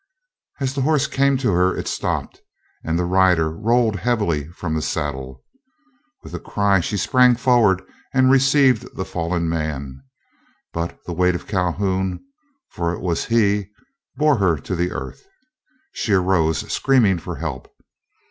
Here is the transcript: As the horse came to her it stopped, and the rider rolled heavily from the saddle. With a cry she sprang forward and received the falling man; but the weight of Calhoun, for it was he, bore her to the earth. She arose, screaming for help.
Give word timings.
As 0.59 0.73
the 0.73 0.81
horse 0.81 1.05
came 1.05 1.37
to 1.37 1.51
her 1.51 1.77
it 1.77 1.87
stopped, 1.87 2.41
and 2.83 2.97
the 2.97 3.05
rider 3.05 3.51
rolled 3.51 3.97
heavily 3.97 4.47
from 4.47 4.73
the 4.73 4.81
saddle. 4.81 5.43
With 6.23 6.33
a 6.33 6.39
cry 6.39 6.79
she 6.79 6.97
sprang 6.97 7.35
forward 7.35 7.83
and 8.11 8.31
received 8.31 8.95
the 8.95 9.05
falling 9.05 9.47
man; 9.47 10.01
but 10.73 10.97
the 11.05 11.13
weight 11.13 11.35
of 11.35 11.45
Calhoun, 11.45 12.19
for 12.71 12.93
it 12.95 12.99
was 13.01 13.25
he, 13.25 13.69
bore 14.15 14.37
her 14.39 14.57
to 14.57 14.75
the 14.75 14.91
earth. 14.91 15.27
She 15.93 16.13
arose, 16.13 16.73
screaming 16.73 17.19
for 17.19 17.35
help. 17.35 17.71